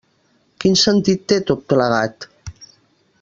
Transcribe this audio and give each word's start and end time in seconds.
Quin 0.63 0.77
sentit 0.83 1.27
té 1.33 1.39
tot 1.51 1.63
plegat? 1.73 2.27